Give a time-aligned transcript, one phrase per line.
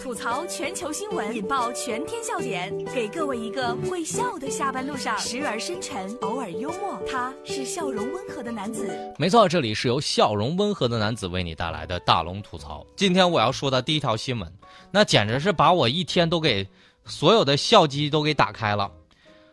[0.00, 7.00] 吐槽全球新闻，引爆全天笑点，给各位一个会笑的下班路上，时而深沉，偶尔幽默。
[7.10, 8.88] 他是笑容温和的男子。
[9.18, 12.84] 没错，这里是由笑容温和的男子为你带来的大龙吐槽。
[12.96, 14.52] 今天我要说的第一条新闻，
[14.90, 16.68] 那简直是把我一天都给
[17.04, 18.90] 所有的笑肌都给打开了。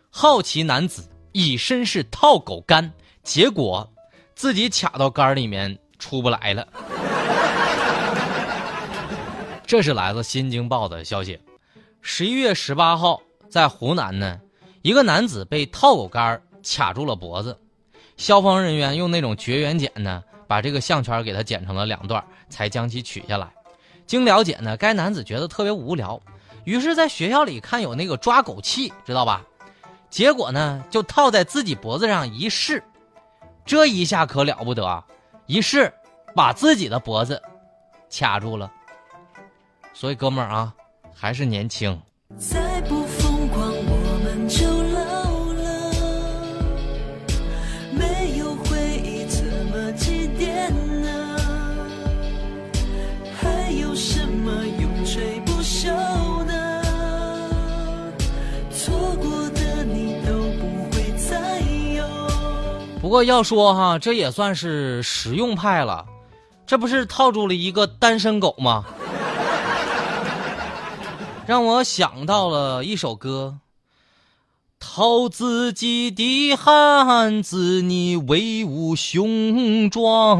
[0.10, 2.92] 好奇男子以身试套狗杆，
[3.24, 3.88] 结果
[4.36, 6.68] 自己卡到肝里面出不来了。
[9.74, 11.40] 这是来自《新京报》的消息。
[12.00, 13.20] 十一月十八号，
[13.50, 14.40] 在湖南呢，
[14.84, 17.58] 一个男子被套狗杆卡住了脖子，
[18.16, 23.52] 消防人员用那种绝缘剪呢，把这个项圈给他剪成了两段，才将其取下来。
[24.06, 26.22] 经了解呢，该男子觉得特别无聊，
[26.66, 29.44] 于是在学校里看有那个抓狗器，知道吧？
[30.08, 32.84] 结果呢，就套在自己脖子上一试，
[33.66, 35.04] 这一下可了不得啊！
[35.48, 35.92] 一试，
[36.36, 37.42] 把自己的脖子
[38.12, 38.72] 卡住了。
[39.94, 40.74] 所以，哥们儿啊，
[41.14, 41.98] 还是年轻。
[42.38, 45.92] 再不疯狂，我们就老了。
[47.92, 51.38] 没有回忆，怎么祭奠呢？
[53.40, 56.82] 还有什么永垂不朽呢？
[58.72, 61.62] 错过的你都不会再
[61.96, 62.04] 有。
[63.00, 66.04] 不过要说哈，这也算是实用派了，
[66.66, 68.84] 这不是套住了一个单身狗吗？
[71.46, 73.58] 让我想到了一首歌，
[74.80, 80.40] 套自己的汉子，你威武雄壮。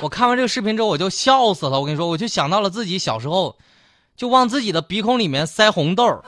[0.00, 1.78] 我看完这个视频之后，我就笑死了。
[1.78, 3.56] 我跟你说，我就想到了自己小时候，
[4.16, 6.22] 就往自己的鼻孔里面塞红豆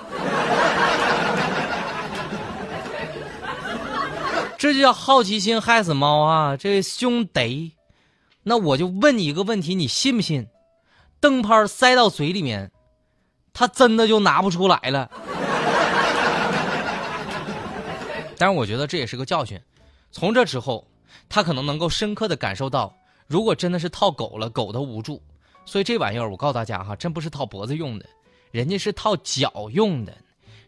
[4.59, 6.57] 这就叫好奇心害死猫啊！
[6.57, 7.76] 这兄弟。
[8.49, 10.47] 那我就问你一个问题，你信不信？
[11.19, 12.71] 灯泡塞到嘴里面，
[13.53, 15.11] 他真的就拿不出来了。
[18.39, 19.61] 但是我觉得这也是个教训，
[20.13, 20.87] 从这之后，
[21.29, 25.21] 他可能能够深刻的感受到，如果真的是套狗了，狗的无助。
[25.65, 28.07] 所以这玩意儿，我告诉大家哈，真不是套脖子用的，
[28.53, 30.17] 人家是套脚用的，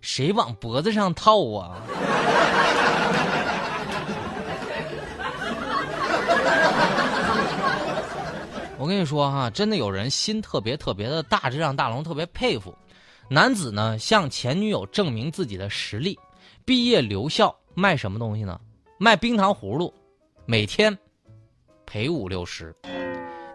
[0.01, 1.77] 谁往脖子上套啊？
[8.79, 12.73] 我跟你说哈，真的有人心特别特别的大，这让大龙特别佩服。
[13.29, 16.17] 男子呢向前女友证明自己的实力，
[16.65, 18.59] 毕业留校卖什么东西呢？
[18.97, 19.93] 卖冰糖葫芦，
[20.47, 20.97] 每天
[21.87, 22.73] 赔五六十。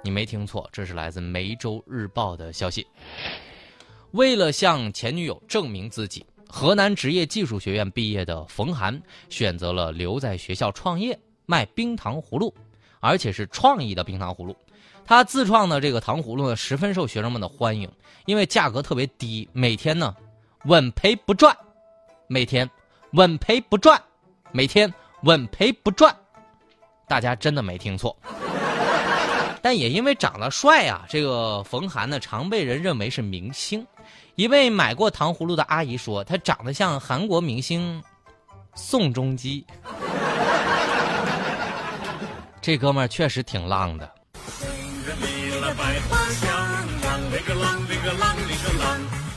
[0.04, 2.86] 你没听错，这是来自梅州日报的消息。
[4.12, 12.54] 为了向前女友证明自己，河南职业技术学院毕业的冯涵选择了留在学校创业，卖冰糖葫芦，
[13.00, 14.54] 而且是创意的冰糖葫芦。
[15.06, 17.92] 他自创的这个糖葫芦呢，十分受学生们的欢迎，
[18.26, 20.16] 因为价格特别低，每天呢
[20.66, 21.56] 稳赔不赚，
[22.28, 22.70] 每天
[23.12, 24.02] 稳赔不赚，
[24.52, 24.92] 每天
[25.24, 26.16] 稳赔不赚，
[27.08, 28.18] 大家真的没听错。
[29.62, 33.86] 但也因为长得帅啊，这个冯涵呢常被人认为是明星。
[34.36, 38.02] 一位买过糖葫芦的阿姨说，他长得像韩国明星
[38.74, 39.66] 宋仲基。
[42.62, 44.10] 这哥们儿确实挺浪的。
[45.76, 46.48] 百花香，
[47.02, 48.84] 啷哩个啷哩个啷哩个啷，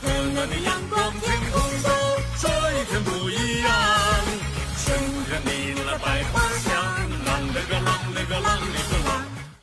[0.03, 1.91] 温暖的阳光，天空中
[2.35, 3.71] 说一片不一样。
[4.77, 6.71] 春天里了百花香，
[7.25, 9.11] 啷哩个啷哩个啷哩个啷。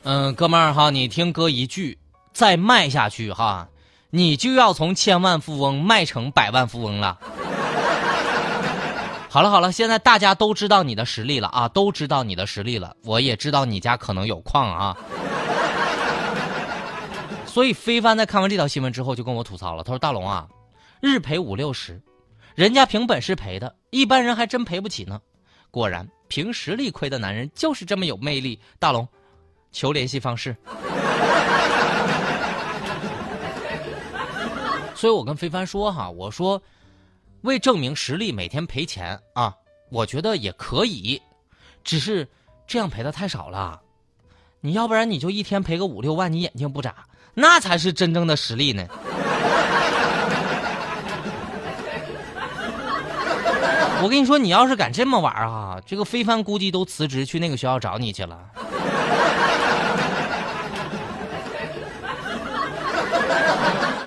[0.03, 1.97] 嗯，哥们儿哈，你听哥一句，
[2.33, 3.69] 再卖下去哈，
[4.09, 7.17] 你就要从千万富翁卖成百万富翁了。
[9.29, 14.95] 好了好了，现在大家都知道你的实力了啊，都知道你的实力了，我也知道你家可能有矿啊。
[17.55, 20.45] 所以非凡在看完这条新闻之后就跟我吐槽了，他说：“大龙啊，
[20.99, 22.01] 日赔五六十，
[22.53, 25.21] 人家凭本事赔的，一般人还真赔不起呢。
[25.71, 29.07] 果然，凭实力亏的男人就是这么有魅力。”大龙，
[29.71, 30.53] 求联系方式。
[34.93, 36.61] 所以我跟非凡说哈，我说，
[37.43, 39.55] 为证明实力每天赔钱啊，
[39.89, 41.21] 我觉得也可以，
[41.85, 42.27] 只是
[42.67, 43.81] 这样赔的太少了。
[44.59, 46.93] 你要不然你就一天赔个五六万，你眼睛不眨。
[47.35, 48.87] 那才是真正的实力呢！
[54.01, 58.39] 我跟你说，你要是敢这么玩啊，这个非凡估计都辞职去那个学校找你去了。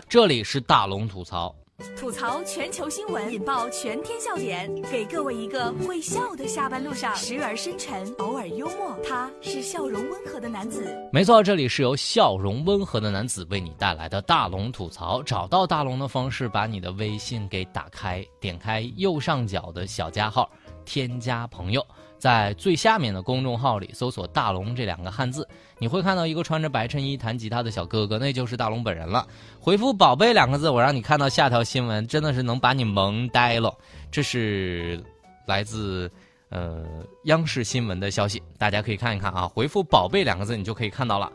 [0.08, 1.54] 这里是大龙吐槽，
[1.96, 8.98] 吐槽全球新闻，引爆全天笑点，给各位一个会笑的下班路上，时而深沉，偶尔幽默。
[9.08, 10.92] 他是笑容温和的男子。
[11.12, 15.22] 没错，这里是由笑容温和的男子为你带来的大龙吐槽。
[15.22, 20.50] 找到大龙的方式，把你的微信给打开，点开右上角的小加号，
[20.84, 21.86] 添加朋友。
[22.18, 25.48] 在最下面的公众号里搜索“大龙”这两个汉字，
[25.78, 29.26] 你会看到一个穿着白衬衣弹吉他的小哥哥，那就是大龙本人了。
[29.60, 33.72] 回复“宝贝”两个字，我让你看到下条新闻，真的是能把你萌呆了。
[34.10, 35.00] 这是
[35.46, 36.10] 来自
[36.48, 36.84] 呃
[37.24, 39.46] 央视新闻的消息，大家可以看一看啊。
[39.46, 41.30] 回复“宝贝”两个字，你就可以看到了。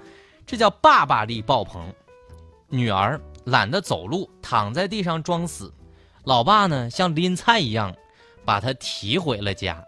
[0.45, 1.81] 这叫爸爸力爆棚，
[2.67, 5.73] 女儿懒得走路，躺在地上装死，
[6.25, 7.95] 老爸呢像拎菜一样，
[8.43, 9.81] 把她提回了家。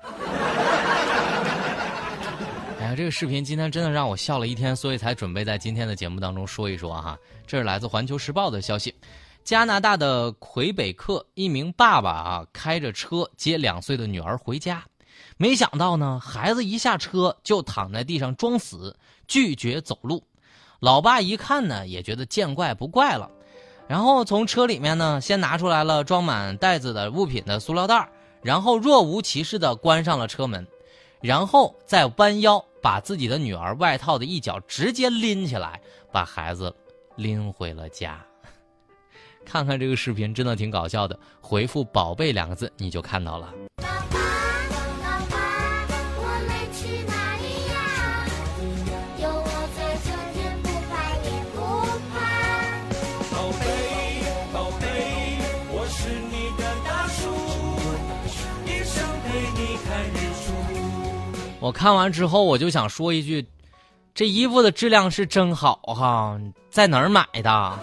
[2.95, 7.17] 这个视频今天真的让我笑了一天，所以才准备在今天的节目当中说一说哈。
[7.45, 8.95] 这是来自《环球时报》的消息：
[9.43, 14.83] 加拿大的魁北克一名爸爸啊，开着车接两岁的女儿回家，
[15.35, 18.95] 没想到呢，孩子一下车就躺在地上装死，
[19.27, 20.23] 拒绝走路。
[20.79, 23.29] 老爸一看呢，也觉得见怪不怪了，
[23.87, 28.09] 然后从车里面呢，先拿出来了装满袋子的物品的塑料袋，
[28.41, 30.65] 然后若无其事的关上了车门，
[31.19, 32.63] 然后再弯腰。
[32.85, 36.71] 把自己的女儿外套的一角直接拎起来，把孩子
[37.15, 38.23] 拎回了家。
[39.43, 41.19] 看看这个视频，真的挺搞笑的。
[41.41, 43.51] 回复“宝贝”两个字，你就看到了。
[61.65, 63.43] 我看完之后，我就想说一句：
[64.13, 66.39] 这衣服的质量是真好哈，
[66.69, 67.79] 在哪儿买的？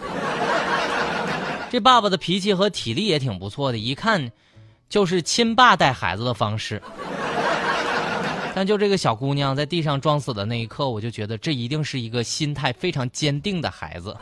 [1.69, 4.31] 这爸爸的脾气和体力也挺不错的，一看
[4.89, 6.81] 就是亲爸带孩子的方式。
[8.55, 14.17] 但就这个小姑娘在地上装死的那一刻，我就觉得这一定是一个心态非常坚定的孩子。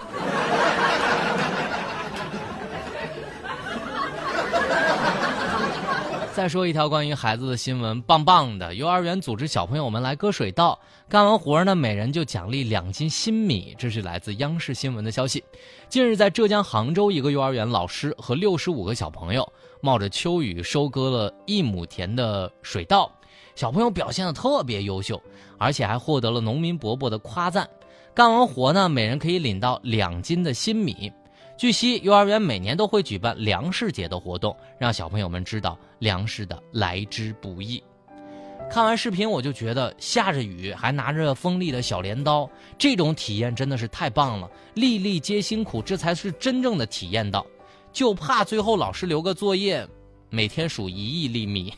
[6.32, 8.74] 再说一条关于孩子的新闻，棒棒的！
[8.74, 10.78] 幼儿园组织小朋友们来割水稻，
[11.08, 13.74] 干完活呢，每人就奖励两斤新米。
[13.76, 15.42] 这是来自央视新闻的消息。
[15.88, 19.46] 近日，在浙江杭州，一个幼儿园老师和六十五个小朋友
[19.80, 23.10] 冒着秋雨收割了一亩田的水稻，
[23.56, 25.20] 小朋友表现的特别优秀，
[25.58, 27.68] 而且还获得了农民伯伯的夸赞。
[28.14, 31.12] 干完活呢，每人可以领到两斤的新米。
[31.60, 37.84] 据悉，幼儿园每年都会举办粮食节的活动，让小朋友们知道粮食的来之不易。
[38.70, 42.48] 看完视频，我就觉得下着雨还拿着锋利的小镰刀，
[42.78, 44.50] 这种体验真的是太棒了。
[44.72, 47.46] 粒粒皆辛苦，这才是真正的体验到。
[47.92, 49.86] 就怕最后老师留个作业，
[50.30, 51.74] 每天数一亿粒米。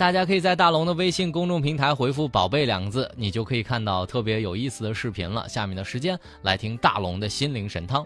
[0.00, 5.46] 大家可以在大龙的微信公众平台回复“宝贝”两个字，你就可以看到特别有意思的视频了。
[5.46, 8.02] 下面的时间来听大龙的心灵神汤。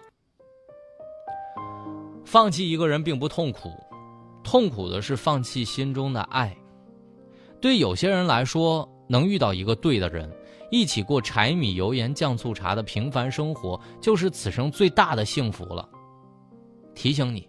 [2.24, 3.70] 放弃一个人并不痛苦，
[4.42, 6.52] 痛苦的是放弃心中的爱。
[7.60, 10.28] 对有些人来说，能遇到一个对的人，
[10.72, 15.88] 一起过柴米油盐酱醋茶的平凡生活，就是此生最大的幸福了。
[16.92, 17.48] 提醒你，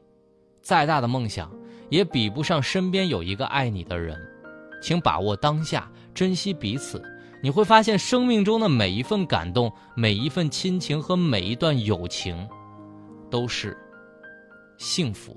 [0.61, 1.51] 再大的梦想，
[1.89, 4.15] 也比不上身边有一个爱你的人。
[4.85, 7.03] 请把握当下，珍惜彼此，
[7.41, 12.47] 你会发现生命中的每一份感动、每一份亲情和每一段友情，
[13.31, 13.75] 都是
[14.77, 15.35] 幸福。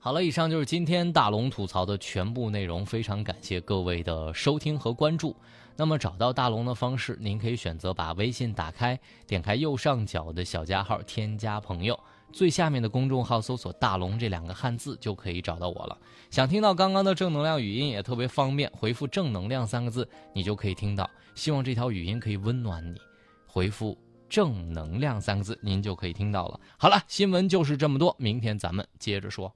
[0.00, 5.36] 好了，以上就是今天大龙吐槽的全部内容，非常感谢各位的收听和关注。
[5.76, 11.96] 那么找到大龙的方式，您可以选择把微信打开，点开右上角的小加号，添加朋友。
[12.32, 15.98] 最下面的公众号搜索“大龙”这两个汉字就可以找到我了。
[16.30, 21.08] 想听到刚刚的正能量语音也特别方便，回复“正能量”三个字，你就可以听到。
[21.34, 23.00] 希望这条语音可以温暖你，
[23.46, 23.96] 回复
[24.28, 26.60] “正能量”三个字，您就可以听到了。
[26.76, 29.52] 好了，新闻就是这么多，明天咱们接着说。